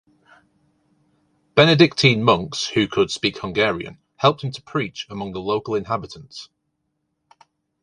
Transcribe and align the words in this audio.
Benedictine 1.53 2.23
monks 2.23 2.65
who 2.69 2.87
could 2.87 3.11
speak 3.11 3.37
Hungarian 3.37 3.99
helped 4.15 4.41
him 4.43 4.51
to 4.53 4.61
preach 4.63 5.05
among 5.11 5.33
the 5.33 5.39
local 5.39 5.75
inhabitants. 5.75 6.49